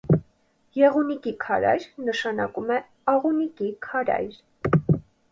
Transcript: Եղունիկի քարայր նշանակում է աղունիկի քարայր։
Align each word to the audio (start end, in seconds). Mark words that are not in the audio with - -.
Եղունիկի 0.77 1.33
քարայր 1.43 1.83
նշանակում 2.07 2.71
է 2.77 2.79
աղունիկի 3.13 3.69
քարայր։ 3.89 4.41